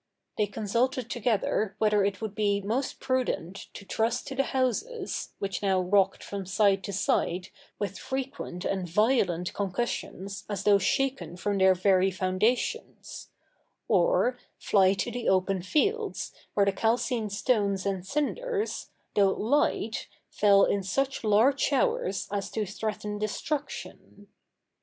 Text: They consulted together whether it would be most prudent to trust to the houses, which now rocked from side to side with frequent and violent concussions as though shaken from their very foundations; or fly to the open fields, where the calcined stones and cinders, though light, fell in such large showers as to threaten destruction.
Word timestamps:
They 0.35 0.47
consulted 0.47 1.11
together 1.11 1.75
whether 1.77 2.03
it 2.03 2.21
would 2.21 2.33
be 2.33 2.59
most 2.59 2.99
prudent 2.99 3.67
to 3.75 3.85
trust 3.85 4.25
to 4.25 4.35
the 4.35 4.41
houses, 4.45 5.33
which 5.37 5.61
now 5.61 5.79
rocked 5.79 6.23
from 6.23 6.47
side 6.47 6.83
to 6.85 6.91
side 6.91 7.49
with 7.77 7.99
frequent 7.99 8.65
and 8.65 8.89
violent 8.89 9.53
concussions 9.53 10.43
as 10.49 10.63
though 10.63 10.79
shaken 10.79 11.37
from 11.37 11.59
their 11.59 11.75
very 11.75 12.09
foundations; 12.09 13.29
or 13.87 14.39
fly 14.57 14.93
to 14.95 15.11
the 15.11 15.29
open 15.29 15.61
fields, 15.61 16.33
where 16.55 16.65
the 16.65 16.71
calcined 16.71 17.31
stones 17.31 17.85
and 17.85 18.03
cinders, 18.03 18.89
though 19.13 19.29
light, 19.33 20.07
fell 20.31 20.63
in 20.65 20.81
such 20.81 21.23
large 21.23 21.59
showers 21.59 22.27
as 22.31 22.49
to 22.49 22.65
threaten 22.65 23.19
destruction. 23.19 24.27